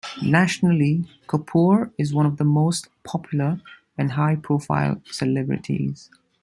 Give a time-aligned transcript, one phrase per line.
[0.23, 3.61] Nationally, Kapoor is one of the most popular
[3.99, 6.09] and high-profile celebrities.